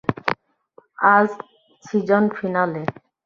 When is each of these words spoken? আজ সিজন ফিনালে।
আজ 1.09 1.29
সিজন 1.83 2.23
ফিনালে। 2.35 2.83